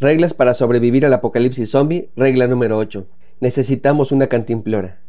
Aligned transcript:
Reglas 0.00 0.32
para 0.32 0.54
sobrevivir 0.54 1.04
al 1.06 1.12
apocalipsis 1.12 1.72
zombie, 1.72 2.08
regla 2.14 2.46
número 2.46 2.78
8. 2.78 3.04
Necesitamos 3.40 4.12
una 4.12 4.28
cantimplora. 4.28 5.00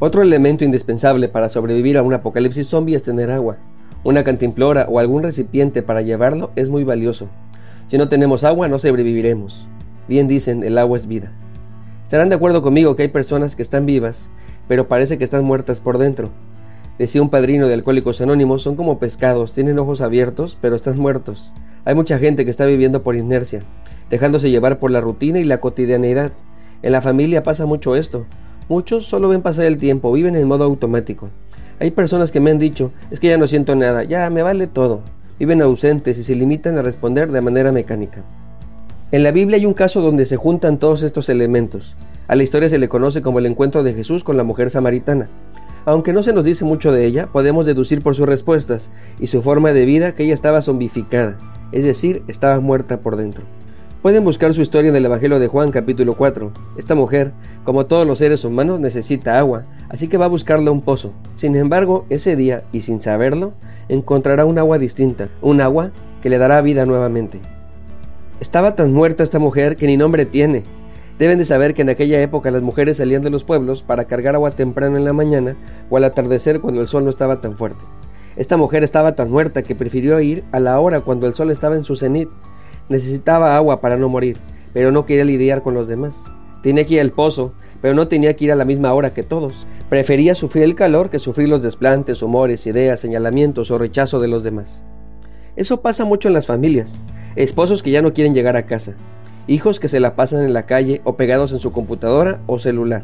Otro 0.00 0.22
elemento 0.22 0.64
indispensable 0.64 1.28
para 1.28 1.48
sobrevivir 1.48 1.98
a 1.98 2.02
un 2.02 2.14
apocalipsis 2.14 2.66
zombie 2.66 2.96
es 2.96 3.04
tener 3.04 3.30
agua. 3.30 3.58
Una 4.02 4.24
cantimplora 4.24 4.86
o 4.88 4.98
algún 4.98 5.22
recipiente 5.22 5.82
para 5.82 6.02
llevarlo 6.02 6.50
es 6.56 6.68
muy 6.68 6.82
valioso. 6.82 7.28
Si 7.86 7.96
no 7.96 8.08
tenemos 8.08 8.42
agua 8.42 8.66
no 8.66 8.80
sobreviviremos. 8.80 9.68
Bien 10.08 10.26
dicen, 10.26 10.64
el 10.64 10.78
agua 10.78 10.98
es 10.98 11.06
vida. 11.06 11.30
Estarán 12.14 12.28
de 12.28 12.36
acuerdo 12.36 12.62
conmigo 12.62 12.94
que 12.94 13.02
hay 13.02 13.08
personas 13.08 13.56
que 13.56 13.62
están 13.62 13.86
vivas, 13.86 14.28
pero 14.68 14.86
parece 14.86 15.18
que 15.18 15.24
están 15.24 15.44
muertas 15.44 15.80
por 15.80 15.98
dentro. 15.98 16.30
Decía 16.96 17.20
un 17.20 17.28
padrino 17.28 17.66
de 17.66 17.74
Alcohólicos 17.74 18.20
Anónimos, 18.20 18.62
son 18.62 18.76
como 18.76 19.00
pescados, 19.00 19.50
tienen 19.50 19.80
ojos 19.80 20.00
abiertos, 20.00 20.56
pero 20.60 20.76
están 20.76 20.96
muertos. 20.96 21.50
Hay 21.84 21.96
mucha 21.96 22.20
gente 22.20 22.44
que 22.44 22.52
está 22.52 22.66
viviendo 22.66 23.02
por 23.02 23.16
inercia, 23.16 23.64
dejándose 24.10 24.52
llevar 24.52 24.78
por 24.78 24.92
la 24.92 25.00
rutina 25.00 25.40
y 25.40 25.44
la 25.44 25.58
cotidianidad. 25.58 26.30
En 26.84 26.92
la 26.92 27.00
familia 27.00 27.42
pasa 27.42 27.66
mucho 27.66 27.96
esto. 27.96 28.26
Muchos 28.68 29.06
solo 29.06 29.28
ven 29.28 29.42
pasar 29.42 29.64
el 29.64 29.78
tiempo, 29.78 30.12
viven 30.12 30.36
en 30.36 30.46
modo 30.46 30.62
automático. 30.62 31.30
Hay 31.80 31.90
personas 31.90 32.30
que 32.30 32.38
me 32.38 32.52
han 32.52 32.60
dicho, 32.60 32.92
es 33.10 33.18
que 33.18 33.26
ya 33.26 33.38
no 33.38 33.48
siento 33.48 33.74
nada, 33.74 34.04
ya 34.04 34.30
me 34.30 34.42
vale 34.42 34.68
todo. 34.68 35.02
Viven 35.40 35.62
ausentes 35.62 36.16
y 36.16 36.22
se 36.22 36.36
limitan 36.36 36.78
a 36.78 36.82
responder 36.82 37.32
de 37.32 37.40
manera 37.40 37.72
mecánica. 37.72 38.22
En 39.14 39.22
la 39.22 39.30
Biblia 39.30 39.58
hay 39.58 39.64
un 39.64 39.74
caso 39.74 40.00
donde 40.00 40.26
se 40.26 40.34
juntan 40.34 40.80
todos 40.80 41.04
estos 41.04 41.28
elementos. 41.28 41.94
A 42.26 42.34
la 42.34 42.42
historia 42.42 42.68
se 42.68 42.78
le 42.78 42.88
conoce 42.88 43.22
como 43.22 43.38
el 43.38 43.46
encuentro 43.46 43.84
de 43.84 43.94
Jesús 43.94 44.24
con 44.24 44.36
la 44.36 44.42
mujer 44.42 44.70
samaritana. 44.70 45.30
Aunque 45.84 46.12
no 46.12 46.24
se 46.24 46.32
nos 46.32 46.42
dice 46.42 46.64
mucho 46.64 46.90
de 46.90 47.06
ella, 47.06 47.28
podemos 47.28 47.64
deducir 47.64 48.02
por 48.02 48.16
sus 48.16 48.26
respuestas 48.26 48.90
y 49.20 49.28
su 49.28 49.40
forma 49.40 49.72
de 49.72 49.84
vida 49.84 50.16
que 50.16 50.24
ella 50.24 50.34
estaba 50.34 50.62
zombificada, 50.62 51.38
es 51.70 51.84
decir, 51.84 52.24
estaba 52.26 52.58
muerta 52.58 53.02
por 53.02 53.14
dentro. 53.14 53.44
Pueden 54.02 54.24
buscar 54.24 54.52
su 54.52 54.62
historia 54.62 54.88
en 54.88 54.96
el 54.96 55.04
Evangelio 55.04 55.38
de 55.38 55.46
Juan 55.46 55.70
capítulo 55.70 56.16
4. 56.16 56.52
Esta 56.76 56.96
mujer, 56.96 57.30
como 57.62 57.86
todos 57.86 58.08
los 58.08 58.18
seres 58.18 58.44
humanos, 58.44 58.80
necesita 58.80 59.38
agua, 59.38 59.64
así 59.90 60.08
que 60.08 60.18
va 60.18 60.24
a 60.24 60.28
buscarle 60.28 60.70
un 60.70 60.80
pozo. 60.80 61.12
Sin 61.36 61.54
embargo, 61.54 62.04
ese 62.10 62.34
día, 62.34 62.64
y 62.72 62.80
sin 62.80 63.00
saberlo, 63.00 63.52
encontrará 63.88 64.44
un 64.44 64.58
agua 64.58 64.78
distinta, 64.78 65.28
un 65.40 65.60
agua 65.60 65.92
que 66.20 66.30
le 66.30 66.38
dará 66.38 66.60
vida 66.62 66.84
nuevamente. 66.84 67.53
Estaba 68.40 68.74
tan 68.74 68.92
muerta 68.92 69.22
esta 69.22 69.38
mujer 69.38 69.76
que 69.76 69.86
ni 69.86 69.96
nombre 69.96 70.26
tiene. 70.26 70.64
Deben 71.18 71.38
de 71.38 71.44
saber 71.44 71.74
que 71.74 71.82
en 71.82 71.88
aquella 71.88 72.20
época 72.20 72.50
las 72.50 72.62
mujeres 72.62 72.96
salían 72.96 73.22
de 73.22 73.30
los 73.30 73.44
pueblos 73.44 73.84
para 73.84 74.06
cargar 74.06 74.34
agua 74.34 74.50
temprano 74.50 74.96
en 74.96 75.04
la 75.04 75.12
mañana 75.12 75.56
o 75.88 75.96
al 75.96 76.04
atardecer 76.04 76.60
cuando 76.60 76.80
el 76.80 76.88
sol 76.88 77.04
no 77.04 77.10
estaba 77.10 77.40
tan 77.40 77.56
fuerte. 77.56 77.84
Esta 78.36 78.56
mujer 78.56 78.82
estaba 78.82 79.14
tan 79.14 79.30
muerta 79.30 79.62
que 79.62 79.76
prefirió 79.76 80.18
ir 80.20 80.42
a 80.50 80.58
la 80.58 80.80
hora 80.80 81.00
cuando 81.00 81.28
el 81.28 81.34
sol 81.34 81.52
estaba 81.52 81.76
en 81.76 81.84
su 81.84 81.94
cenit. 81.94 82.28
Necesitaba 82.88 83.56
agua 83.56 83.80
para 83.80 83.96
no 83.96 84.08
morir, 84.08 84.38
pero 84.72 84.90
no 84.90 85.06
quería 85.06 85.24
lidiar 85.24 85.62
con 85.62 85.74
los 85.74 85.86
demás. 85.86 86.24
Tenía 86.64 86.84
que 86.84 86.94
ir 86.94 87.00
al 87.00 87.12
pozo, 87.12 87.52
pero 87.80 87.94
no 87.94 88.08
tenía 88.08 88.34
que 88.34 88.46
ir 88.46 88.52
a 88.52 88.56
la 88.56 88.64
misma 88.64 88.92
hora 88.92 89.14
que 89.14 89.22
todos. 89.22 89.68
Prefería 89.88 90.34
sufrir 90.34 90.64
el 90.64 90.74
calor 90.74 91.10
que 91.10 91.20
sufrir 91.20 91.48
los 91.48 91.62
desplantes, 91.62 92.22
humores, 92.22 92.66
ideas, 92.66 92.98
señalamientos 92.98 93.70
o 93.70 93.78
rechazo 93.78 94.18
de 94.18 94.28
los 94.28 94.42
demás. 94.42 94.82
Eso 95.56 95.80
pasa 95.80 96.04
mucho 96.04 96.28
en 96.28 96.34
las 96.34 96.46
familias 96.46 97.04
esposos 97.36 97.82
que 97.82 97.90
ya 97.90 98.02
no 98.02 98.12
quieren 98.12 98.34
llegar 98.34 98.56
a 98.56 98.66
casa, 98.66 98.94
hijos 99.46 99.80
que 99.80 99.88
se 99.88 100.00
la 100.00 100.14
pasan 100.14 100.44
en 100.44 100.52
la 100.52 100.66
calle 100.66 101.00
o 101.04 101.16
pegados 101.16 101.52
en 101.52 101.58
su 101.58 101.72
computadora 101.72 102.40
o 102.46 102.58
celular, 102.58 103.02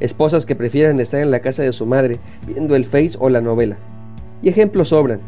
esposas 0.00 0.46
que 0.46 0.56
prefieren 0.56 1.00
estar 1.00 1.20
en 1.20 1.30
la 1.30 1.40
casa 1.40 1.62
de 1.62 1.72
su 1.72 1.86
madre 1.86 2.18
viendo 2.46 2.74
el 2.74 2.84
Face 2.84 3.16
o 3.18 3.28
la 3.28 3.40
novela. 3.40 3.76
Y 4.42 4.48
ejemplos 4.48 4.88
sobran. 4.88 5.20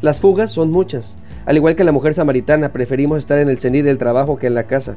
Las 0.00 0.20
fugas 0.20 0.52
son 0.52 0.70
muchas. 0.70 1.18
Al 1.46 1.56
igual 1.56 1.74
que 1.74 1.84
la 1.84 1.92
mujer 1.92 2.14
samaritana, 2.14 2.72
preferimos 2.72 3.18
estar 3.18 3.38
en 3.38 3.48
el 3.48 3.58
cenit 3.58 3.84
del 3.84 3.98
trabajo 3.98 4.38
que 4.38 4.46
en 4.46 4.54
la 4.54 4.64
casa. 4.64 4.96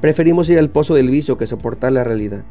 Preferimos 0.00 0.48
ir 0.50 0.58
al 0.58 0.70
pozo 0.70 0.94
del 0.94 1.10
vicio 1.10 1.36
que 1.36 1.46
soportar 1.46 1.92
la 1.92 2.04
realidad. 2.04 2.42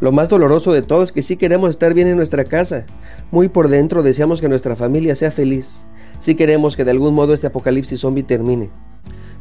Lo 0.00 0.12
más 0.12 0.28
doloroso 0.28 0.72
de 0.72 0.82
todo 0.82 1.02
es 1.02 1.10
que 1.10 1.22
sí 1.22 1.36
queremos 1.36 1.70
estar 1.70 1.92
bien 1.92 2.06
en 2.06 2.16
nuestra 2.16 2.44
casa. 2.44 2.86
Muy 3.32 3.48
por 3.48 3.68
dentro 3.68 4.04
deseamos 4.04 4.40
que 4.40 4.48
nuestra 4.48 4.76
familia 4.76 5.16
sea 5.16 5.32
feliz. 5.32 5.86
Sí 6.20 6.36
queremos 6.36 6.76
que 6.76 6.84
de 6.84 6.92
algún 6.92 7.14
modo 7.14 7.34
este 7.34 7.48
apocalipsis 7.48 8.00
zombie 8.00 8.22
termine. 8.22 8.70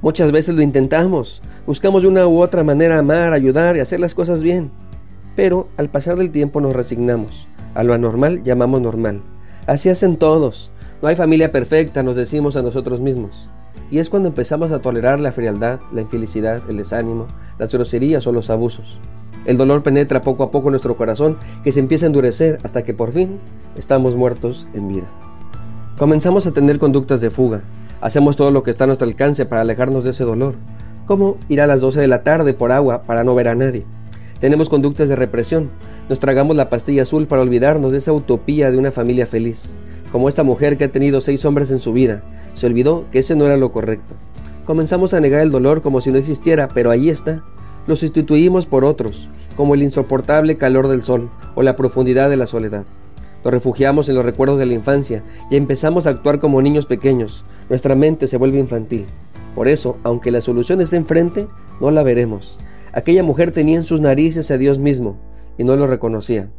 Muchas 0.01 0.31
veces 0.31 0.55
lo 0.55 0.63
intentamos, 0.63 1.41
buscamos 1.65 2.01
de 2.01 2.07
una 2.07 2.27
u 2.27 2.41
otra 2.41 2.63
manera 2.63 2.97
amar, 2.97 3.33
ayudar 3.33 3.77
y 3.77 3.81
hacer 3.81 3.99
las 3.99 4.15
cosas 4.15 4.41
bien. 4.41 4.71
Pero 5.35 5.67
al 5.77 5.89
pasar 5.89 6.15
del 6.15 6.31
tiempo 6.31 6.59
nos 6.59 6.75
resignamos. 6.75 7.47
A 7.75 7.83
lo 7.83 7.93
anormal 7.93 8.41
llamamos 8.43 8.81
normal. 8.81 9.21
Así 9.67 9.89
hacen 9.89 10.17
todos. 10.17 10.71
No 11.03 11.07
hay 11.07 11.15
familia 11.15 11.51
perfecta, 11.51 12.01
nos 12.01 12.15
decimos 12.15 12.55
a 12.55 12.63
nosotros 12.63 12.99
mismos. 12.99 13.47
Y 13.91 13.99
es 13.99 14.09
cuando 14.09 14.29
empezamos 14.29 14.71
a 14.71 14.79
tolerar 14.79 15.19
la 15.19 15.31
frialdad, 15.31 15.79
la 15.93 16.01
infelicidad, 16.01 16.63
el 16.67 16.77
desánimo, 16.77 17.27
las 17.59 17.71
groserías 17.71 18.25
o 18.25 18.31
los 18.31 18.49
abusos. 18.49 18.99
El 19.47 19.57
dolor 19.57 19.81
penetra 19.81 20.21
poco 20.21 20.43
a 20.43 20.51
poco 20.51 20.69
nuestro 20.69 20.95
corazón 20.95 21.37
que 21.63 21.71
se 21.71 21.79
empieza 21.79 22.05
a 22.05 22.07
endurecer 22.07 22.59
hasta 22.63 22.83
que 22.83 22.93
por 22.93 23.11
fin 23.11 23.39
estamos 23.75 24.15
muertos 24.15 24.67
en 24.75 24.87
vida. 24.87 25.07
Comenzamos 25.97 26.45
a 26.45 26.51
tener 26.51 26.77
conductas 26.77 27.21
de 27.21 27.31
fuga, 27.31 27.63
Hacemos 27.99 28.35
todo 28.35 28.51
lo 28.51 28.61
que 28.61 28.69
está 28.69 28.83
a 28.83 28.87
nuestro 28.87 29.07
alcance 29.07 29.45
para 29.45 29.61
alejarnos 29.61 30.03
de 30.03 30.11
ese 30.11 30.23
dolor, 30.23 30.55
como 31.07 31.37
ir 31.49 31.61
a 31.61 31.67
las 31.67 31.81
12 31.81 31.99
de 31.99 32.07
la 32.07 32.21
tarde 32.21 32.53
por 32.53 32.71
agua 32.71 33.01
para 33.01 33.23
no 33.23 33.33
ver 33.33 33.47
a 33.47 33.55
nadie. 33.55 33.85
Tenemos 34.39 34.69
conductas 34.69 35.09
de 35.09 35.15
represión, 35.15 35.71
nos 36.07 36.19
tragamos 36.19 36.55
la 36.55 36.69
pastilla 36.69 37.01
azul 37.01 37.25
para 37.25 37.41
olvidarnos 37.41 37.91
de 37.91 37.97
esa 37.97 38.13
utopía 38.13 38.69
de 38.69 38.77
una 38.77 38.91
familia 38.91 39.25
feliz, 39.25 39.75
como 40.11 40.29
esta 40.29 40.43
mujer 40.43 40.77
que 40.77 40.83
ha 40.83 40.91
tenido 40.91 41.21
seis 41.21 41.43
hombres 41.43 41.71
en 41.71 41.81
su 41.81 41.91
vida, 41.91 42.21
se 42.53 42.67
olvidó 42.67 43.05
que 43.11 43.19
ese 43.19 43.35
no 43.35 43.47
era 43.47 43.57
lo 43.57 43.71
correcto. 43.71 44.13
Comenzamos 44.65 45.15
a 45.15 45.19
negar 45.19 45.41
el 45.41 45.49
dolor 45.49 45.81
como 45.81 45.99
si 45.99 46.11
no 46.11 46.19
existiera, 46.19 46.67
pero 46.67 46.91
ahí 46.91 47.09
está. 47.09 47.43
Lo 47.87 47.95
sustituimos 47.95 48.65
por 48.65 48.83
otros, 48.83 49.29
como 49.55 49.73
el 49.73 49.81
insoportable 49.81 50.57
calor 50.57 50.89
del 50.89 51.03
sol 51.03 51.29
o 51.55 51.63
la 51.63 51.77
profundidad 51.77 52.29
de 52.29 52.35
la 52.37 52.45
soledad. 52.45 52.83
Nos 53.43 53.53
refugiamos 53.53 54.09
en 54.09 54.15
los 54.15 54.25
recuerdos 54.25 54.59
de 54.59 54.65
la 54.65 54.73
infancia 54.73 55.23
y 55.49 55.55
empezamos 55.55 56.05
a 56.05 56.09
actuar 56.09 56.39
como 56.39 56.61
niños 56.61 56.85
pequeños. 56.85 57.45
Nuestra 57.69 57.95
mente 57.95 58.27
se 58.27 58.35
vuelve 58.35 58.59
infantil. 58.59 59.05
Por 59.55 59.69
eso, 59.69 59.97
aunque 60.03 60.31
la 60.31 60.41
solución 60.41 60.81
esté 60.81 60.97
enfrente, 60.97 61.47
no 61.79 61.89
la 61.89 62.03
veremos. 62.03 62.59
Aquella 62.91 63.23
mujer 63.23 63.51
tenía 63.51 63.77
en 63.77 63.85
sus 63.85 64.01
narices 64.01 64.51
a 64.51 64.57
Dios 64.57 64.79
mismo 64.79 65.17
y 65.57 65.63
no 65.63 65.75
lo 65.77 65.87
reconocía. 65.87 66.49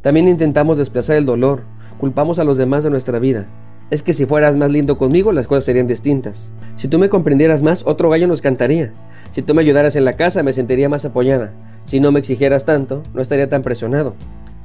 También 0.00 0.28
intentamos 0.28 0.78
desplazar 0.78 1.16
el 1.16 1.26
dolor, 1.26 1.62
culpamos 1.98 2.38
a 2.38 2.44
los 2.44 2.56
demás 2.56 2.84
de 2.84 2.90
nuestra 2.90 3.18
vida. 3.18 3.48
Es 3.90 4.02
que 4.02 4.12
si 4.12 4.26
fueras 4.26 4.54
más 4.54 4.70
lindo 4.70 4.96
conmigo, 4.96 5.32
las 5.32 5.46
cosas 5.46 5.64
serían 5.64 5.86
distintas. 5.86 6.52
Si 6.76 6.88
tú 6.88 6.98
me 6.98 7.08
comprendieras 7.08 7.62
más, 7.62 7.82
otro 7.86 8.10
gallo 8.10 8.28
nos 8.28 8.42
cantaría. 8.42 8.92
Si 9.32 9.42
tú 9.42 9.54
me 9.54 9.62
ayudaras 9.62 9.96
en 9.96 10.04
la 10.04 10.16
casa, 10.16 10.42
me 10.42 10.52
sentiría 10.52 10.88
más 10.88 11.04
apoyada. 11.04 11.52
Si 11.84 12.00
no 12.00 12.12
me 12.12 12.18
exigieras 12.18 12.64
tanto, 12.64 13.02
no 13.14 13.22
estaría 13.22 13.48
tan 13.48 13.62
presionado. 13.62 14.14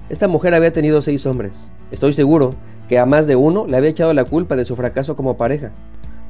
Esta 0.10 0.28
mujer 0.28 0.54
había 0.54 0.74
tenido 0.74 1.02
seis 1.02 1.26
hombres. 1.26 1.72
Estoy 1.92 2.14
seguro 2.14 2.56
que 2.90 3.00
a 3.00 3.06
más 3.06 3.28
de 3.28 3.36
uno 3.36 3.66
le 3.68 3.78
había 3.78 3.90
echado 3.90 4.14
la 4.14 4.26
culpa 4.26 4.56
de 4.56 4.66
su 4.66 4.76
fracaso 4.76 5.16
como 5.16 5.38
pareja. 5.38 5.72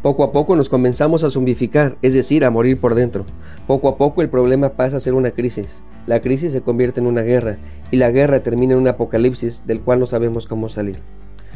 Poco 0.04 0.24
a 0.24 0.32
poco 0.32 0.56
nos 0.56 0.68
comenzamos 0.68 1.24
a 1.24 1.30
zombificar, 1.30 1.96
es 2.02 2.14
decir, 2.14 2.44
a 2.44 2.50
morir 2.52 2.80
por 2.80 2.94
dentro. 2.94 3.26
Poco 3.68 3.88
a 3.88 3.98
poco 3.98 4.22
el 4.22 4.30
problema 4.30 4.70
pasa 4.70 4.98
a 4.98 5.00
ser 5.00 5.14
una 5.14 5.32
crisis. 5.32 5.82
La 6.08 6.22
crisis 6.22 6.52
se 6.52 6.62
convierte 6.62 7.00
en 7.00 7.08
una 7.08 7.22
guerra 7.22 7.58
y 7.90 7.98
la 7.98 8.12
guerra 8.12 8.44
termina 8.44 8.74
en 8.74 8.80
un 8.80 8.88
apocalipsis 8.90 9.66
del 9.66 9.80
cual 9.80 10.02
no 10.02 10.06
sabemos 10.06 10.46
cómo 10.46 10.68
salir. 10.68 11.00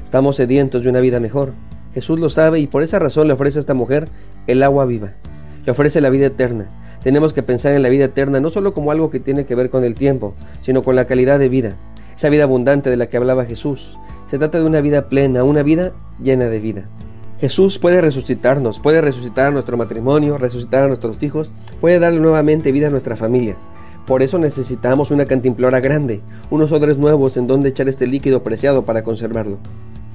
Estamos 0.01 0.37
sedientos 0.37 0.83
de 0.83 0.89
una 0.89 1.01
vida 1.01 1.19
mejor. 1.19 1.51
Jesús 1.93 2.19
lo 2.19 2.29
sabe 2.29 2.59
y 2.59 2.67
por 2.67 2.83
esa 2.83 2.99
razón 2.99 3.27
le 3.27 3.33
ofrece 3.33 3.59
a 3.59 3.61
esta 3.61 3.73
mujer 3.73 4.07
el 4.47 4.63
agua 4.63 4.85
viva. 4.85 5.13
Le 5.67 5.71
ofrece 5.71 6.01
la 6.01 6.09
vida 6.09 6.25
eterna. 6.25 6.65
Tenemos 7.03 7.33
que 7.33 7.43
pensar 7.43 7.75
en 7.75 7.83
la 7.83 7.89
vida 7.89 8.05
eterna 8.05 8.39
no 8.39 8.49
solo 8.49 8.73
como 8.73 8.89
algo 8.89 9.11
que 9.11 9.19
tiene 9.19 9.45
que 9.45 9.53
ver 9.53 9.69
con 9.69 9.83
el 9.83 9.93
tiempo, 9.93 10.33
sino 10.63 10.81
con 10.81 10.95
la 10.95 11.05
calidad 11.05 11.37
de 11.37 11.49
vida 11.49 11.75
esa 12.17 12.29
vida 12.29 12.43
abundante 12.43 12.89
de 12.89 12.97
la 12.97 13.07
que 13.07 13.17
hablaba 13.17 13.45
Jesús. 13.45 13.95
Se 14.27 14.39
trata 14.39 14.59
de 14.59 14.65
una 14.65 14.81
vida 14.81 15.07
plena, 15.07 15.43
una 15.43 15.61
vida 15.61 15.93
llena 16.21 16.45
de 16.45 16.59
vida. 16.59 16.85
Jesús 17.39 17.77
puede 17.77 18.01
resucitarnos, 18.01 18.79
puede 18.79 19.01
resucitar 19.01 19.47
a 19.47 19.51
nuestro 19.51 19.77
matrimonio, 19.77 20.39
resucitar 20.39 20.83
a 20.83 20.87
nuestros 20.87 21.21
hijos, 21.21 21.51
puede 21.79 21.99
darle 21.99 22.19
nuevamente 22.19 22.71
vida 22.71 22.87
a 22.87 22.89
nuestra 22.89 23.15
familia. 23.15 23.55
Por 24.07 24.23
eso 24.23 24.39
necesitamos 24.39 25.11
una 25.11 25.25
cantimplora 25.25 25.79
grande, 25.79 26.21
unos 26.49 26.71
odres 26.71 26.97
nuevos 26.97 27.37
en 27.37 27.45
donde 27.45 27.69
echar 27.69 27.87
este 27.87 28.07
líquido 28.07 28.41
preciado 28.41 28.83
para 28.83 29.03
conservarlo. 29.03 29.59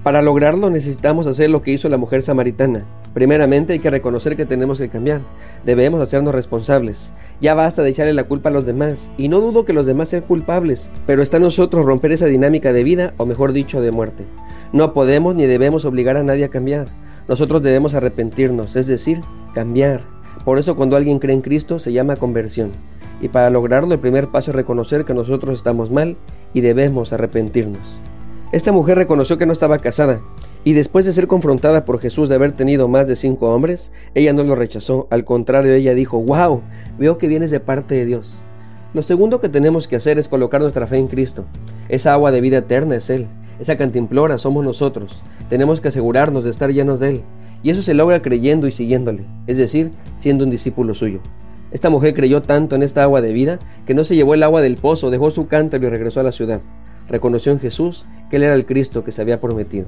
Para 0.02 0.20
lograrlo 0.20 0.68
necesitamos 0.68 1.28
hacer 1.28 1.48
lo 1.48 1.62
que 1.62 1.70
hizo 1.70 1.88
la 1.88 1.96
mujer 1.96 2.22
samaritana. 2.22 2.84
Primeramente 3.14 3.74
hay 3.74 3.78
que 3.78 3.90
reconocer 3.90 4.34
que 4.34 4.46
tenemos 4.46 4.78
que 4.78 4.88
cambiar. 4.88 5.20
Debemos 5.64 6.00
hacernos 6.00 6.34
responsables. 6.34 7.12
Ya 7.40 7.54
basta 7.54 7.84
de 7.84 7.90
echarle 7.90 8.12
la 8.12 8.24
culpa 8.24 8.48
a 8.48 8.52
los 8.52 8.66
demás. 8.66 9.12
Y 9.16 9.28
no 9.28 9.40
dudo 9.40 9.64
que 9.64 9.72
los 9.72 9.86
demás 9.86 10.08
sean 10.08 10.22
culpables, 10.22 10.90
pero 11.06 11.22
está 11.22 11.36
en 11.36 11.44
nosotros 11.44 11.86
romper 11.86 12.10
esa 12.10 12.26
dinámica 12.26 12.72
de 12.72 12.82
vida, 12.82 13.14
o 13.16 13.26
mejor 13.26 13.52
dicho, 13.52 13.80
de 13.80 13.92
muerte. 13.92 14.24
No 14.72 14.92
podemos 14.92 15.36
ni 15.36 15.46
debemos 15.46 15.84
obligar 15.84 16.16
a 16.16 16.24
nadie 16.24 16.46
a 16.46 16.50
cambiar. 16.50 16.88
Nosotros 17.28 17.62
debemos 17.62 17.94
arrepentirnos, 17.94 18.74
es 18.74 18.88
decir, 18.88 19.20
cambiar. 19.54 20.02
Por 20.44 20.58
eso 20.58 20.74
cuando 20.74 20.96
alguien 20.96 21.20
cree 21.20 21.36
en 21.36 21.42
Cristo 21.42 21.78
se 21.78 21.92
llama 21.92 22.16
conversión. 22.16 22.72
Y 23.20 23.28
para 23.28 23.50
lograrlo 23.50 23.94
el 23.94 24.00
primer 24.00 24.26
paso 24.26 24.50
es 24.50 24.56
reconocer 24.56 25.04
que 25.04 25.14
nosotros 25.14 25.54
estamos 25.54 25.92
mal 25.92 26.16
y 26.54 26.60
debemos 26.60 27.12
arrepentirnos. 27.12 28.00
Esta 28.52 28.70
mujer 28.70 28.98
reconoció 28.98 29.38
que 29.38 29.46
no 29.46 29.52
estaba 29.54 29.78
casada 29.78 30.20
y 30.62 30.74
después 30.74 31.06
de 31.06 31.14
ser 31.14 31.26
confrontada 31.26 31.86
por 31.86 31.98
Jesús 31.98 32.28
de 32.28 32.34
haber 32.34 32.52
tenido 32.52 32.86
más 32.86 33.06
de 33.06 33.16
cinco 33.16 33.48
hombres, 33.48 33.92
ella 34.14 34.34
no 34.34 34.44
lo 34.44 34.54
rechazó. 34.54 35.06
Al 35.08 35.24
contrario, 35.24 35.72
ella 35.72 35.94
dijo, 35.94 36.20
wow, 36.20 36.60
veo 36.98 37.16
que 37.16 37.28
vienes 37.28 37.50
de 37.50 37.60
parte 37.60 37.94
de 37.94 38.04
Dios. 38.04 38.34
Lo 38.92 39.00
segundo 39.00 39.40
que 39.40 39.48
tenemos 39.48 39.88
que 39.88 39.96
hacer 39.96 40.18
es 40.18 40.28
colocar 40.28 40.60
nuestra 40.60 40.86
fe 40.86 40.98
en 40.98 41.08
Cristo. 41.08 41.46
Esa 41.88 42.12
agua 42.12 42.30
de 42.30 42.42
vida 42.42 42.58
eterna 42.58 42.96
es 42.96 43.08
Él. 43.08 43.26
Esa 43.58 43.78
cantimplora 43.78 44.36
somos 44.36 44.62
nosotros. 44.62 45.22
Tenemos 45.48 45.80
que 45.80 45.88
asegurarnos 45.88 46.44
de 46.44 46.50
estar 46.50 46.70
llenos 46.70 47.00
de 47.00 47.08
Él. 47.08 47.22
Y 47.62 47.70
eso 47.70 47.80
se 47.80 47.94
logra 47.94 48.20
creyendo 48.20 48.66
y 48.66 48.72
siguiéndole, 48.72 49.24
es 49.46 49.56
decir, 49.56 49.92
siendo 50.18 50.44
un 50.44 50.50
discípulo 50.50 50.92
suyo. 50.92 51.20
Esta 51.70 51.88
mujer 51.88 52.12
creyó 52.12 52.42
tanto 52.42 52.76
en 52.76 52.82
esta 52.82 53.02
agua 53.02 53.22
de 53.22 53.32
vida 53.32 53.60
que 53.86 53.94
no 53.94 54.04
se 54.04 54.14
llevó 54.14 54.34
el 54.34 54.42
agua 54.42 54.60
del 54.60 54.76
pozo, 54.76 55.10
dejó 55.10 55.30
su 55.30 55.46
cántaro 55.46 55.86
y 55.86 55.90
regresó 55.90 56.20
a 56.20 56.24
la 56.24 56.32
ciudad. 56.32 56.60
Reconoció 57.12 57.52
en 57.52 57.60
Jesús 57.60 58.06
que 58.30 58.36
Él 58.36 58.42
era 58.42 58.54
el 58.54 58.66
Cristo 58.66 59.04
que 59.04 59.12
se 59.12 59.20
había 59.20 59.40
prometido. 59.40 59.86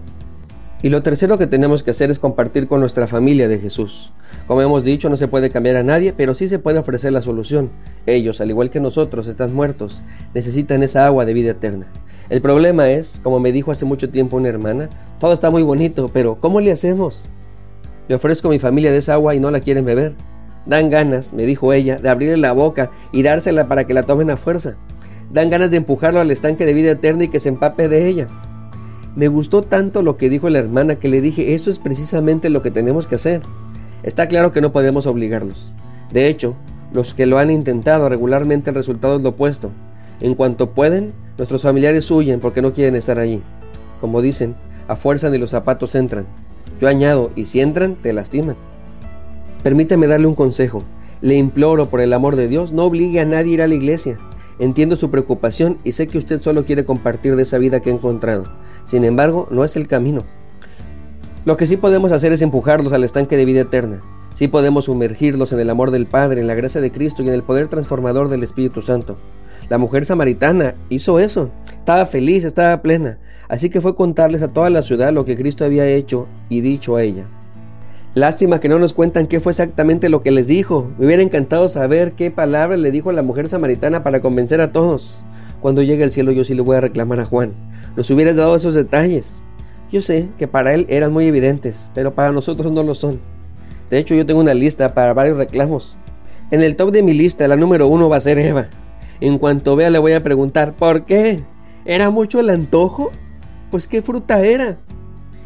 Y 0.83 0.91
lo 0.91 1.03
tercero 1.03 1.39
que 1.39 1.47
tenemos 1.47 1.83
que 1.83 1.93
hacer 1.93 2.11
es 2.11 2.19
compartir 2.19 2.67
con 2.69 2.81
nuestra 2.81 3.07
familia 3.07 3.49
de 3.49 3.59
Jesús. 3.59 4.13
Como 4.47 4.61
hemos 4.61 4.85
dicho, 4.85 5.09
no 5.09 5.17
se 5.17 5.27
puede 5.27 5.49
cambiar 5.49 5.77
a 5.77 5.83
nadie, 5.83 6.13
pero 6.13 6.35
sí 6.35 6.47
se 6.47 6.59
puede 6.59 6.79
ofrecer 6.79 7.15
la 7.15 7.23
solución. 7.23 7.71
Ellos, 8.05 8.43
al 8.43 8.51
igual 8.51 8.69
que 8.69 8.81
nosotros, 8.81 9.27
están 9.27 9.55
muertos, 9.55 10.03
necesitan 10.35 10.83
esa 10.83 11.07
agua 11.07 11.25
de 11.25 11.33
vida 11.33 11.53
eterna. 11.53 11.87
El 12.29 12.43
problema 12.43 12.91
es, 12.91 13.21
como 13.23 13.41
me 13.41 13.53
dijo 13.53 13.73
hace 13.73 13.87
mucho 13.87 14.11
tiempo 14.11 14.37
una 14.37 14.51
hermana, 14.51 14.91
todo 15.19 15.33
está 15.33 15.49
muy 15.49 15.63
bonito, 15.63 16.11
pero 16.13 16.37
¿cómo 16.39 16.61
le 16.61 16.73
hacemos? 16.73 17.31
Le 18.07 18.17
ofrezco 18.17 18.49
a 18.49 18.51
mi 18.51 18.59
familia 18.59 18.93
de 18.93 18.99
esa 18.99 19.15
agua 19.15 19.35
y 19.35 19.41
no 19.41 19.51
la 19.51 19.61
quieren 19.61 19.87
beber. 19.87 20.13
Dan 20.67 20.91
ganas, 20.91 21.33
me 21.33 21.47
dijo 21.47 21.73
ella, 21.73 21.97
de 21.97 22.11
abrirle 22.11 22.37
la 22.37 22.53
boca 22.53 22.91
y 23.13 23.23
dársela 23.23 23.67
para 23.67 23.87
que 23.87 23.95
la 23.95 24.03
tomen 24.03 24.31
a 24.31 24.37
fuerza. 24.37 24.77
Dan 25.33 25.51
ganas 25.51 25.71
de 25.71 25.79
empujarlo 25.79 26.21
al 26.21 26.31
estanque 26.31 26.67
de 26.67 26.75
vida 26.75 26.93
eterna 26.93 27.25
y 27.25 27.29
que 27.29 27.41
se 27.41 27.49
empape 27.49 27.89
de 27.89 28.07
ella. 28.07 28.29
Me 29.17 29.29
gustó 29.29 29.63
tanto 29.63 30.03
lo 30.03 30.17
que 30.17 30.29
dijo 30.29 30.51
la 30.51 30.59
hermana 30.59 30.97
que 30.97 31.09
le 31.09 31.21
dije, 31.21 31.55
eso 31.55 31.71
es 31.71 31.79
precisamente 31.79 32.51
lo 32.51 32.63
que 32.63 32.71
tenemos 32.71 33.07
que 33.07 33.15
hacer. 33.15 33.43
Está 34.03 34.29
claro 34.29 34.53
que 34.53 34.61
no 34.61 34.73
podemos 34.73 35.07
obligarlos. 35.07 35.73
De 36.13 36.29
hecho, 36.29 36.57
los 36.93 37.15
que 37.15 37.27
lo 37.27 37.39
han 37.39 37.51
intentado 37.51 38.09
regularmente 38.09 38.71
el 38.71 38.77
resultado 38.77 39.17
es 39.17 39.23
lo 39.23 39.31
opuesto. 39.31 39.71
En 40.21 40.35
cuanto 40.35 40.71
pueden, 40.71 41.13
nuestros 41.39 41.63
familiares 41.63 42.11
huyen 42.11 42.41
porque 42.41 42.63
no 42.63 42.73
quieren 42.73 42.97
estar 42.97 43.19
allí. 43.19 43.43
Como 44.01 44.21
dicen, 44.21 44.55
a 44.89 44.97
fuerza 44.97 45.31
ni 45.31 45.39
los 45.39 45.51
zapatos 45.51 45.95
entran. 45.95 46.27
Yo 46.81 46.89
añado, 46.89 47.31
y 47.35 47.47
si 47.47 47.61
entran, 47.61 47.95
te 47.95 48.13
lastiman. 48.13 48.57
Permítame 49.63 50.07
darle 50.07 50.27
un 50.27 50.35
consejo. 50.35 50.83
Le 51.21 51.37
imploro 51.37 51.89
por 51.89 52.01
el 52.01 52.13
amor 52.13 52.37
de 52.37 52.49
Dios, 52.49 52.73
no 52.73 52.85
obligue 52.85 53.21
a 53.21 53.25
nadie 53.25 53.53
a 53.53 53.55
ir 53.55 53.63
a 53.63 53.69
la 53.69 53.75
iglesia. 53.75 54.19
Entiendo 54.59 54.97
su 54.97 55.11
preocupación 55.11 55.79
y 55.85 55.93
sé 55.93 56.07
que 56.07 56.19
usted 56.19 56.41
solo 56.41 56.65
quiere 56.65 56.85
compartir 56.85 57.37
de 57.37 57.43
esa 57.43 57.59
vida 57.59 57.81
que 57.81 57.91
ha 57.91 57.95
encontrado. 57.95 58.45
Sin 58.85 59.05
embargo, 59.05 59.49
no 59.51 59.65
es 59.65 59.77
el 59.77 59.89
camino. 59.89 60.25
Lo 61.45 61.57
que 61.57 61.67
sí 61.67 61.77
podemos 61.77 62.13
hacer 62.13 62.33
es 62.33 62.43
empujarlos 62.43 62.93
al 62.93 63.05
estanque 63.05 63.37
de 63.37 63.45
vida 63.45 63.63
eterna. 63.63 64.01
Sí 64.35 64.49
podemos 64.49 64.87
sumergirlos 64.87 65.53
en 65.53 65.61
el 65.61 65.71
amor 65.71 65.91
del 65.91 66.07
Padre, 66.07 66.41
en 66.41 66.47
la 66.47 66.55
gracia 66.55 66.81
de 66.81 66.91
Cristo 66.91 67.23
y 67.23 67.29
en 67.29 67.35
el 67.35 67.43
poder 67.43 67.69
transformador 67.69 68.29
del 68.29 68.43
Espíritu 68.43 68.83
Santo. 68.83 69.17
La 69.69 69.79
mujer 69.79 70.05
samaritana 70.05 70.75
hizo 70.89 71.19
eso. 71.21 71.51
Estaba 71.69 72.07
feliz, 72.07 72.45
estaba 72.45 72.83
plena. 72.83 73.19
Así 73.49 73.71
que 73.71 73.81
fue 73.81 73.95
contarles 73.95 74.43
a 74.43 74.49
toda 74.49 74.71
la 74.71 74.83
ciudad 74.83 75.13
lo 75.13 75.25
que 75.25 75.37
Cristo 75.37 75.65
había 75.65 75.87
hecho 75.87 76.27
y 76.49 76.61
dicho 76.61 76.97
a 76.97 77.03
ella. 77.03 77.27
Lástima 78.15 78.61
que 78.61 78.69
no 78.69 78.79
nos 78.79 78.93
cuentan 78.93 79.27
qué 79.27 79.41
fue 79.41 79.53
exactamente 79.53 80.09
lo 80.09 80.23
que 80.23 80.31
les 80.31 80.47
dijo. 80.47 80.91
Me 80.99 81.07
hubiera 81.07 81.23
encantado 81.23 81.69
saber 81.69 82.13
qué 82.13 82.31
palabra 82.31 82.77
le 82.77 82.91
dijo 82.91 83.11
a 83.11 83.15
la 83.15 83.23
mujer 83.23 83.49
samaritana 83.49 84.03
para 84.03 84.21
convencer 84.21 84.61
a 84.61 84.73
todos. 84.73 85.25
Cuando 85.61 85.83
llegue 85.83 86.05
al 86.05 86.13
cielo 86.13 86.31
yo 86.33 86.45
sí 86.45 86.55
le 86.55 86.63
voy 86.63 86.77
a 86.77 86.81
reclamar 86.81 87.21
a 87.21 87.25
Juan 87.25 87.53
nos 87.97 88.11
hubieras 88.11 88.37
dado 88.37 88.57
esos 88.57 88.75
detalles. 88.75 89.45
Yo 89.93 90.01
sé 90.01 90.29
que 90.39 90.49
para 90.49 90.75
él 90.75 90.87
eran 90.89 91.13
muy 91.13 91.27
evidentes, 91.27 91.91
pero 91.95 92.15
para 92.15 92.33
nosotros 92.33 92.73
no 92.73 92.83
lo 92.83 92.95
son. 92.95 93.21
De 93.91 93.99
hecho, 93.99 94.15
yo 94.15 94.27
tengo 94.27 94.41
una 94.41 94.55
lista 94.55 94.95
para 94.95 95.13
varios 95.13 95.37
reclamos. 95.37 95.97
En 96.51 96.63
el 96.63 96.77
top 96.77 96.91
de 96.91 97.03
mi 97.03 97.15
lista, 97.15 97.47
la 97.47 97.57
número 97.57 97.87
uno 97.87 98.09
va 98.09 98.17
a 98.17 98.21
ser 98.21 98.39
Eva. 98.39 98.67
En 99.21 99.39
cuanto 99.39 99.77
vea, 99.77 99.91
le 99.91 99.99
voy 99.99 100.13
a 100.13 100.23
preguntar, 100.23 100.73
¿por 100.73 101.05
qué? 101.05 101.41
¿Era 101.85 102.11
mucho 102.11 102.41
el 102.41 102.51
antojo? 102.51 103.13
Pues, 103.71 103.87
¿qué 103.87 104.03
fruta 104.03 104.45
era? 104.45 104.79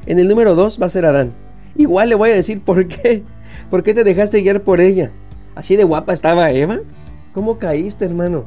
En 0.07 0.19
el 0.19 0.29
número 0.29 0.55
dos 0.55 0.81
va 0.81 0.87
a 0.87 0.91
ser 0.91 1.05
Adán. 1.05 1.33
Igual 1.77 2.09
le 2.09 2.15
voy 2.15 2.31
a 2.31 2.35
decir, 2.35 2.61
¿por 2.61 2.87
qué? 2.89 3.23
¿Por 3.71 3.83
qué 3.83 3.95
te 3.95 4.05
dejaste 4.05 4.41
guiar 4.41 4.63
por 4.63 4.81
ella? 4.81 5.11
¿Así 5.55 5.77
de 5.77 5.85
guapa 5.85 6.13
estaba 6.13 6.51
Eva? 6.51 6.79
¿Cómo 7.33 7.59
caíste, 7.59 8.05
hermano? 8.05 8.45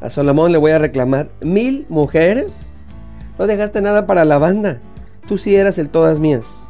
A 0.00 0.10
Salomón 0.10 0.52
le 0.52 0.58
voy 0.58 0.72
a 0.72 0.78
reclamar, 0.78 1.30
¿mil 1.40 1.86
mujeres? 1.88 2.66
No 3.38 3.46
dejaste 3.46 3.80
nada 3.80 4.06
para 4.06 4.24
la 4.24 4.38
banda. 4.38 4.78
Tú 5.28 5.38
sí 5.38 5.54
eras 5.54 5.78
el 5.78 5.90
todas 5.90 6.18
mías. 6.18 6.68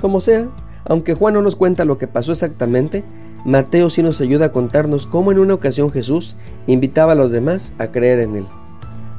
Como 0.00 0.20
sea, 0.20 0.48
aunque 0.84 1.14
Juan 1.14 1.34
no 1.34 1.42
nos 1.42 1.56
cuenta 1.56 1.84
lo 1.84 1.98
que 1.98 2.06
pasó 2.06 2.32
exactamente, 2.32 3.04
Mateo 3.44 3.88
sí 3.90 4.02
nos 4.02 4.20
ayuda 4.20 4.46
a 4.46 4.52
contarnos 4.52 5.06
cómo 5.06 5.32
en 5.32 5.38
una 5.38 5.54
ocasión 5.54 5.90
Jesús 5.90 6.36
invitaba 6.66 7.12
a 7.12 7.16
los 7.16 7.32
demás 7.32 7.72
a 7.78 7.88
creer 7.88 8.20
en 8.20 8.36
él. 8.36 8.46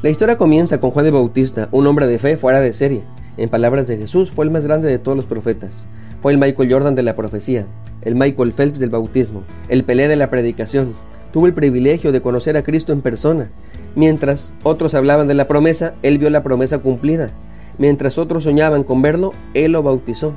La 0.02 0.10
historia 0.10 0.38
comienza 0.38 0.80
con 0.80 0.92
Juan 0.92 1.06
de 1.06 1.12
Bautista, 1.12 1.68
un 1.72 1.88
hombre 1.88 2.08
de 2.08 2.20
fe 2.20 2.38
fuera 2.38 2.62
de 2.62 2.74
serie. 2.74 3.04
En 3.40 3.48
palabras 3.50 3.88
de 3.88 3.98
Jesús, 3.98 4.32
fue 4.32 4.44
el 4.44 4.52
más 4.52 4.66
grande 4.66 4.90
de 4.90 5.00
todos 5.00 5.16
los 5.16 5.26
profetas. 5.26 5.86
Fue 6.22 6.34
el 6.34 6.38
Michael 6.38 6.70
Jordan 6.70 6.94
de 6.94 7.04
la 7.04 7.16
profecía, 7.16 7.66
el 8.02 8.14
Michael 8.16 8.52
Phelps 8.52 8.80
del 8.80 8.90
bautismo, 8.90 9.46
el 9.70 9.86
Pelé 9.86 10.10
de 10.10 10.18
la 10.18 10.30
predicación. 10.30 10.94
Tuvo 11.32 11.48
el 11.48 11.54
privilegio 11.54 12.12
de 12.12 12.22
conocer 12.22 12.58
a 12.58 12.64
Cristo 12.64 12.92
en 12.92 13.02
persona 13.02 13.50
Mientras 13.96 14.54
otros 14.64 14.94
hablaban 14.94 15.28
de 15.28 15.34
la 15.34 15.48
promesa, 15.48 15.94
él 16.04 16.18
vio 16.18 16.30
la 16.30 16.44
promesa 16.44 16.80
cumplida. 16.80 17.32
Mientras 17.78 18.18
otros 18.18 18.44
soñaban 18.44 18.84
con 18.84 19.02
verlo, 19.02 19.34
él 19.54 19.72
lo 19.72 19.84
bautizó. 19.84 20.34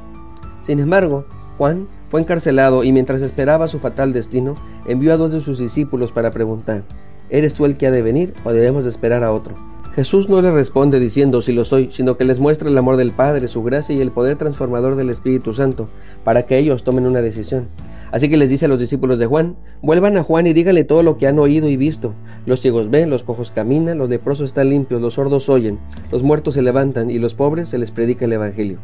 Sin 0.60 0.78
embargo, 0.78 1.26
Juan 1.58 1.88
fue 2.08 2.20
encarcelado 2.20 2.84
y 2.84 2.92
mientras 2.92 3.20
esperaba 3.20 3.68
su 3.68 3.78
fatal 3.78 4.12
destino, 4.12 4.54
envió 4.86 5.12
a 5.12 5.16
dos 5.16 5.32
de 5.32 5.40
sus 5.40 5.58
discípulos 5.58 6.12
para 6.12 6.30
preguntar, 6.30 6.84
¿eres 7.30 7.52
tú 7.52 7.66
el 7.66 7.76
que 7.76 7.88
ha 7.88 7.90
de 7.90 8.02
venir 8.02 8.32
o 8.44 8.52
debemos 8.52 8.84
de 8.84 8.90
esperar 8.90 9.24
a 9.24 9.32
otro? 9.32 9.71
Jesús 9.94 10.30
no 10.30 10.40
les 10.40 10.54
responde 10.54 10.98
diciendo 10.98 11.42
si 11.42 11.52
lo 11.52 11.66
soy, 11.66 11.90
sino 11.90 12.16
que 12.16 12.24
les 12.24 12.40
muestra 12.40 12.70
el 12.70 12.78
amor 12.78 12.96
del 12.96 13.12
Padre, 13.12 13.46
su 13.46 13.62
gracia 13.62 13.94
y 13.94 14.00
el 14.00 14.10
poder 14.10 14.36
transformador 14.36 14.96
del 14.96 15.10
Espíritu 15.10 15.52
Santo, 15.52 15.90
para 16.24 16.44
que 16.44 16.56
ellos 16.56 16.82
tomen 16.82 17.06
una 17.06 17.20
decisión. 17.20 17.68
Así 18.10 18.30
que 18.30 18.38
les 18.38 18.48
dice 18.48 18.64
a 18.64 18.68
los 18.68 18.78
discípulos 18.78 19.18
de 19.18 19.26
Juan, 19.26 19.54
vuelvan 19.82 20.16
a 20.16 20.22
Juan 20.22 20.46
y 20.46 20.54
díganle 20.54 20.84
todo 20.84 21.02
lo 21.02 21.18
que 21.18 21.26
han 21.26 21.38
oído 21.38 21.68
y 21.68 21.76
visto. 21.76 22.14
Los 22.46 22.60
ciegos 22.62 22.88
ven, 22.88 23.10
los 23.10 23.22
cojos 23.22 23.50
caminan, 23.50 23.98
los 23.98 24.08
leprosos 24.08 24.46
están 24.46 24.70
limpios, 24.70 25.02
los 25.02 25.14
sordos 25.14 25.50
oyen, 25.50 25.78
los 26.10 26.22
muertos 26.22 26.54
se 26.54 26.62
levantan 26.62 27.10
y 27.10 27.18
los 27.18 27.34
pobres 27.34 27.68
se 27.68 27.76
les 27.76 27.90
predica 27.90 28.24
el 28.24 28.32
Evangelio. 28.32 28.78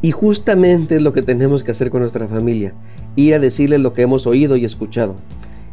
Y 0.00 0.12
justamente 0.12 0.96
es 0.96 1.02
lo 1.02 1.12
que 1.12 1.22
tenemos 1.22 1.62
que 1.62 1.72
hacer 1.72 1.90
con 1.90 2.00
nuestra 2.00 2.26
familia, 2.26 2.72
ir 3.16 3.34
a 3.34 3.38
decirles 3.38 3.80
lo 3.80 3.92
que 3.92 4.02
hemos 4.02 4.26
oído 4.26 4.56
y 4.56 4.64
escuchado, 4.64 5.16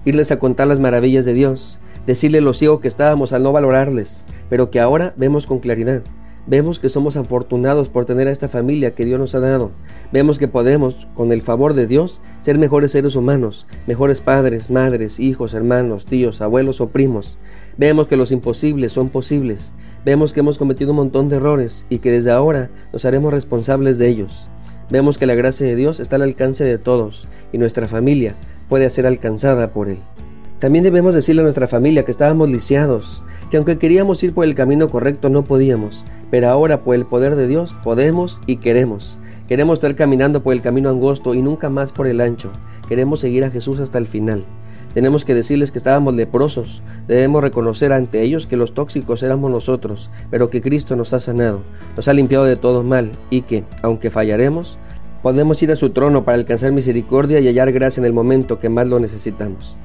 irles 0.04 0.32
a 0.32 0.40
contar 0.40 0.68
las 0.68 0.82
maravillas 0.82 1.24
de 1.24 1.34
Dios, 1.34 1.80
decirles 2.06 2.42
lo 2.42 2.54
ciego 2.54 2.80
que 2.80 2.88
estábamos 2.88 3.34
al 3.34 3.44
no 3.44 3.52
valorarles, 3.52 4.26
pero 4.50 4.70
que 4.70 4.80
ahora 4.80 5.14
vemos 5.18 5.48
con 5.48 5.60
claridad. 5.60 6.04
Vemos 6.46 6.78
que 6.80 6.90
somos 6.90 7.16
afortunados 7.16 7.88
por 7.88 8.04
tener 8.04 8.28
a 8.28 8.32
esta 8.32 8.50
familia 8.50 8.94
que 8.94 9.06
Dios 9.06 9.18
nos 9.18 9.34
ha 9.34 9.40
dado. 9.40 9.72
Vemos 10.12 10.40
que 10.40 10.50
podemos, 10.50 11.08
con 11.16 11.32
el 11.32 11.42
favor 11.42 11.74
de 11.74 11.88
Dios, 11.88 12.20
ser 12.42 12.58
mejores 12.58 12.92
seres 12.92 13.16
humanos, 13.16 13.66
mejores 13.88 14.20
padres, 14.20 14.70
madres, 14.70 15.22
hijos, 15.22 15.54
hermanos, 15.54 16.06
tíos, 16.06 16.42
abuelos 16.42 16.82
o 16.82 16.90
primos. 16.90 17.38
Vemos 17.78 18.10
que 18.10 18.18
los 18.18 18.34
imposibles 18.34 18.92
son 18.92 19.08
posibles. 19.08 19.72
Vemos 20.04 20.34
que 20.34 20.42
hemos 20.42 20.58
cometido 20.58 20.92
un 20.92 20.98
montón 20.98 21.30
de 21.30 21.38
errores 21.38 21.86
y 21.90 22.00
que 22.00 22.12
desde 22.12 22.32
ahora 22.32 22.70
nos 22.92 23.06
haremos 23.06 23.32
responsables 23.32 23.98
de 23.98 24.10
ellos. 24.10 24.48
Vemos 24.90 25.18
que 25.18 25.26
la 25.26 25.36
gracia 25.36 25.66
de 25.66 25.78
Dios 25.78 26.02
está 26.02 26.18
al 26.18 26.24
alcance 26.24 26.66
de 26.66 26.78
todos 26.78 27.26
y 27.54 27.58
nuestra 27.58 27.88
familia 27.88 28.36
puede 28.68 28.90
ser 28.90 29.08
alcanzada 29.08 29.72
por 29.72 29.88
Él. 29.88 30.00
También 30.60 30.84
debemos 30.84 31.14
decirle 31.14 31.42
a 31.42 31.44
nuestra 31.44 31.68
familia 31.68 32.06
que 32.06 32.12
estábamos 32.12 32.50
lisiados, 32.50 33.24
que 33.52 33.58
aunque 33.58 33.78
queríamos 33.78 34.24
ir 34.24 34.34
por 34.34 34.46
el 34.46 34.56
camino 34.56 34.90
correcto 34.90 35.30
no 35.30 35.44
podíamos, 35.44 36.06
pero 36.32 36.50
ahora 36.50 36.84
por 36.84 36.96
el 36.96 37.06
poder 37.06 37.36
de 37.36 37.48
Dios 37.48 37.76
podemos 37.84 38.42
y 38.48 38.58
queremos. 38.58 39.20
Queremos 39.48 39.80
estar 39.80 39.96
caminando 39.96 40.42
por 40.42 40.54
el 40.54 40.62
camino 40.62 40.90
angosto 40.90 41.34
y 41.34 41.42
nunca 41.42 41.70
más 41.70 41.92
por 41.92 42.08
el 42.08 42.22
ancho. 42.22 42.50
Queremos 42.88 43.20
seguir 43.20 43.44
a 43.44 43.52
Jesús 43.52 43.80
hasta 43.82 43.98
el 43.98 44.08
final. 44.08 44.44
Tenemos 44.94 45.26
que 45.26 45.34
decirles 45.34 45.72
que 45.72 45.80
estábamos 45.80 46.14
leprosos. 46.14 46.82
Debemos 47.08 47.42
reconocer 47.42 47.92
ante 47.92 48.22
ellos 48.22 48.46
que 48.46 48.58
los 48.58 48.74
tóxicos 48.74 49.24
éramos 49.24 49.50
nosotros, 49.50 50.12
pero 50.30 50.50
que 50.50 50.62
Cristo 50.62 50.96
nos 50.96 51.14
ha 51.14 51.20
sanado, 51.20 51.62
nos 51.96 52.08
ha 52.08 52.14
limpiado 52.14 52.46
de 52.46 52.56
todo 52.56 52.84
mal 52.84 53.12
y 53.32 53.42
que, 53.42 53.64
aunque 53.82 54.12
fallaremos, 54.12 54.78
podemos 55.24 55.62
ir 55.64 55.72
a 55.72 55.76
su 55.76 55.90
trono 55.90 56.24
para 56.24 56.36
alcanzar 56.36 56.72
misericordia 56.72 57.40
y 57.40 57.48
hallar 57.48 57.72
gracia 57.72 58.02
en 58.02 58.06
el 58.06 58.14
momento 58.14 58.60
que 58.60 58.70
más 58.70 58.88
lo 58.88 59.00
necesitamos. 59.00 59.76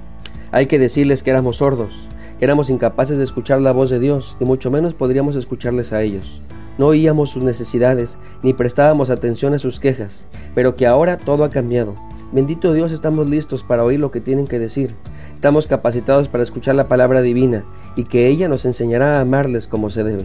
Hay 0.51 0.67
que 0.67 0.79
decirles 0.79 1.23
que 1.23 1.31
éramos 1.31 1.57
sordos, 1.57 1.95
que 2.39 2.45
éramos 2.45 2.71
incapaces 2.71 3.19
de 3.19 3.25
escuchar 3.25 3.61
la 3.61 3.73
voz 3.73 3.91
de 3.91 3.99
Dios 3.99 4.37
y 4.41 4.45
mucho 4.45 4.71
menos 4.71 4.95
podríamos 4.95 5.37
escucharles 5.37 5.93
a 5.93 6.03
ellos. 6.03 6.41
no 6.79 6.87
oíamos 6.87 7.31
sus 7.31 7.43
necesidades 7.43 8.19
ni 8.43 8.53
prestábamos 8.53 9.11
atención 9.11 9.53
a 9.53 9.59
sus 9.59 9.81
quejas, 9.81 10.27
pero 10.55 10.77
que 10.77 10.87
ahora 10.87 11.19
todo 11.19 11.45
ha 11.45 11.51
cambiado. 11.51 11.97
Bendito 12.31 12.73
Dios, 12.73 12.93
estamos 12.93 13.29
listos 13.29 13.63
para 13.63 13.85
oír 13.85 13.99
lo 13.99 14.11
que 14.11 14.21
tienen 14.21 14.47
que 14.47 14.59
decir. 14.59 14.95
Estamos 15.35 15.67
capacitados 15.67 16.29
para 16.29 16.45
escuchar 16.45 16.77
la 16.77 16.89
palabra 16.89 17.21
divina 17.21 17.65
y 17.97 18.05
que 18.05 18.29
ella 18.29 18.49
nos 18.49 18.65
enseñará 18.65 19.19
a 19.19 19.21
amarles 19.23 19.67
como 19.67 19.91
se 19.91 20.05
debe. 20.05 20.25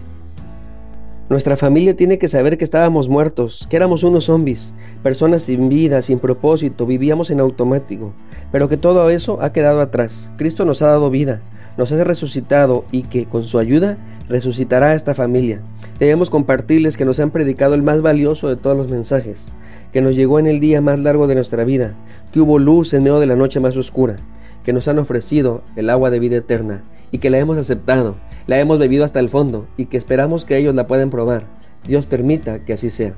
Nuestra 1.30 1.56
familia 1.56 1.96
tiene 1.96 2.20
que 2.20 2.28
saber 2.28 2.58
que 2.58 2.66
estábamos 2.66 3.08
muertos, 3.08 3.66
que 3.70 3.78
éramos 3.78 4.04
unos 4.04 4.26
zombies, 4.26 4.74
personas 5.04 5.44
sin 5.44 5.70
vida, 5.70 6.02
sin 6.02 6.20
propósito, 6.20 6.86
vivíamos 6.86 7.30
en 7.30 7.40
automático, 7.40 8.14
pero 8.52 8.68
que 8.68 8.76
todo 8.76 9.10
eso 9.10 9.42
ha 9.42 9.54
quedado 9.54 9.80
atrás. 9.80 10.30
Cristo 10.36 10.66
nos 10.66 10.82
ha 10.82 10.88
dado 10.88 11.10
vida, 11.10 11.42
nos 11.78 11.94
ha 11.94 12.04
resucitado 12.04 12.84
y 12.92 13.04
que 13.04 13.26
con 13.26 13.46
su 13.46 13.58
ayuda 13.58 13.98
resucitará 14.28 14.88
a 14.88 14.96
esta 14.96 15.14
familia. 15.14 15.62
Debemos 15.98 16.30
compartirles 16.30 16.98
que 16.98 17.06
nos 17.06 17.22
han 17.22 17.32
predicado 17.32 17.74
el 17.74 17.84
más 17.84 18.02
valioso 18.02 18.50
de 18.50 18.58
todos 18.58 18.76
los 18.76 18.90
mensajes, 18.90 19.54
que 19.94 20.02
nos 20.02 20.18
llegó 20.18 20.40
en 20.40 20.48
el 20.48 20.60
día 20.60 20.82
más 20.82 21.00
largo 21.00 21.28
de 21.28 21.36
nuestra 21.36 21.64
vida, 21.64 21.96
que 22.34 22.42
hubo 22.42 22.60
luz 22.60 22.94
en 22.94 23.04
medio 23.04 23.22
de 23.22 23.28
la 23.28 23.38
noche 23.38 23.62
más 23.62 23.78
oscura, 23.78 24.18
que 24.64 24.74
nos 24.74 24.88
han 24.88 25.00
ofrecido 25.00 25.62
el 25.76 25.90
agua 25.90 26.10
de 26.10 26.20
vida 26.20 26.38
eterna 26.38 26.84
y 27.12 27.20
que 27.20 27.30
la 27.30 27.38
hemos 27.38 27.58
aceptado, 27.58 28.16
la 28.48 28.60
hemos 28.60 28.80
bebido 28.80 29.06
hasta 29.06 29.20
el 29.20 29.30
fondo 29.30 29.68
y 29.78 29.86
que 29.86 29.98
esperamos 29.98 30.46
que 30.46 30.58
ellos 30.58 30.76
la 30.76 30.88
puedan 30.88 31.10
probar. 31.10 31.44
Dios 31.88 32.06
permita 32.06 32.60
que 32.60 32.74
así 32.74 32.90
sea. 32.90 33.14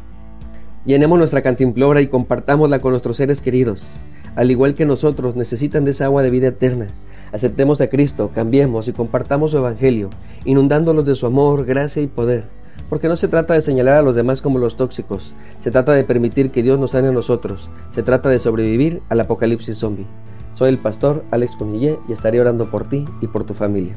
Llenemos 0.86 1.18
nuestra 1.18 1.42
cantimplora 1.42 2.02
y 2.02 2.08
compartámosla 2.08 2.80
con 2.80 2.92
nuestros 2.92 3.18
seres 3.18 3.42
queridos. 3.42 3.96
Al 4.36 4.52
igual 4.52 4.76
que 4.76 4.86
nosotros 4.86 5.36
necesitan 5.36 5.86
de 5.86 5.92
esa 5.92 6.06
agua 6.06 6.22
de 6.22 6.30
vida 6.30 6.50
eterna. 6.50 6.88
Aceptemos 7.32 7.82
a 7.82 7.88
Cristo, 7.88 8.32
cambiemos 8.36 8.88
y 8.88 8.94
compartamos 8.94 9.52
su 9.52 9.58
Evangelio, 9.58 10.10
inundándolos 10.46 11.06
de 11.06 11.16
su 11.16 11.26
amor, 11.26 11.66
gracia 11.66 12.02
y 12.02 12.08
poder. 12.08 12.46
Porque 12.90 13.08
no 13.08 13.18
se 13.18 13.28
trata 13.28 13.56
de 13.56 13.62
señalar 13.62 13.98
a 13.98 14.02
los 14.04 14.16
demás 14.16 14.42
como 14.42 14.60
los 14.60 14.78
tóxicos, 14.78 15.34
se 15.60 15.72
trata 15.72 15.94
de 15.94 16.04
permitir 16.04 16.52
que 16.52 16.62
Dios 16.62 16.80
nos 16.80 16.92
sane 16.92 17.08
a 17.08 17.12
nosotros, 17.12 17.70
se 17.94 18.04
trata 18.04 18.30
de 18.30 18.38
sobrevivir 18.38 19.02
al 19.10 19.22
apocalipsis 19.22 19.78
zombie. 19.78 20.06
Soy 20.56 20.70
el 20.70 20.78
pastor 20.78 21.26
Alex 21.32 21.58
Conillé 21.58 22.00
y 22.08 22.14
estaré 22.14 22.40
orando 22.40 22.72
por 22.72 22.86
ti 22.86 23.06
y 23.20 23.28
por 23.28 23.44
tu 23.44 23.54
familia. 23.54 23.96